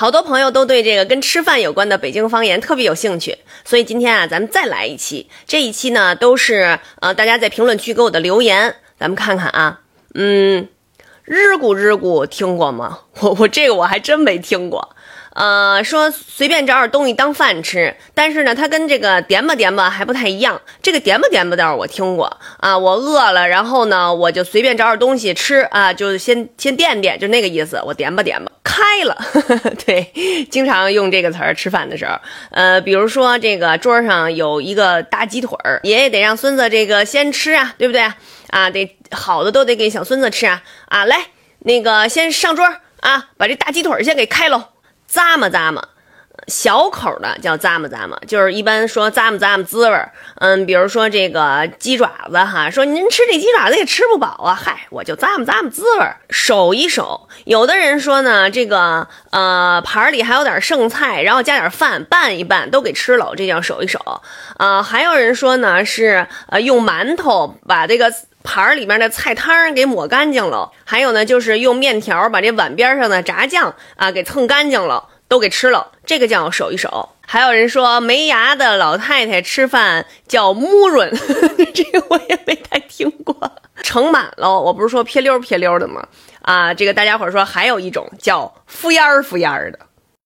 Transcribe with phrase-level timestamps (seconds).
[0.00, 5.28] 好多朋友都对这个跟吃饭有关的北京方言特别有兴趣，所以今天啊，咱们再来一期。
[5.46, 9.80] 这一期呢，都是呃大家在评论区给我的留言，咱们看看啊，
[10.14, 10.68] 嗯，
[11.24, 13.00] 日咕日咕听过吗？
[13.20, 14.96] 我我这个我还真没听过。
[15.34, 20.62] 呃，说随便找点东西当饭吃，但是呢，它跟这个点吧点吧还不太一样。
[20.82, 27.78] 这个点吧点吧倒是我听过啊，我饿了，然后呢，我就随便找点东西吃啊，就先先垫垫，就那个意思。
[27.84, 29.16] 我点吧点吧开了，
[29.84, 32.18] 对，经常用这个词儿吃饭的时候。
[32.50, 38.00] 呃，比如说这个桌上有一个大鸡腿儿，爷爷得让孙子这个先吃啊，对不对
[38.48, 38.70] 啊？
[38.70, 41.04] 得好的都得给小孙子吃啊啊！
[41.04, 41.26] 来，
[41.60, 42.64] 那个先上桌
[43.00, 44.64] 啊，把这大鸡腿儿先给开喽。
[45.12, 45.88] 咂么咂么，
[46.46, 50.12] 小口的叫咂么咂么，就是一般说咂么咂么滋味儿。
[50.36, 57.28] 嗯，比如说这个鸡爪子哈，说您吃这鸡爪子也吃不饱啊，嗨，我就咂么咂么滋味儿，守一守。
[57.44, 64.00] 有的人说呢，这个呃盘里还有点剩菜，然后加点饭拌一拌，都给吃了，这叫守一守。
[64.56, 68.12] 啊，还有人说呢，是呃用馒头把这个。
[68.42, 75.88] 盘里面的菜汤给抹干净了，还有呢，就是用面条把这碗边上的炸酱啊给蹭干净了，都给吃了。
[76.10, 77.10] 这个叫守一守。
[77.24, 81.08] 还有人说没牙的老太太吃饭叫木润，
[81.72, 83.52] 这个我也没太听过。
[83.84, 86.04] 盛满了，我不是说撇溜撇溜的吗？
[86.42, 89.78] 啊，这个大家伙说还有一种叫敷烟儿敷烟儿的。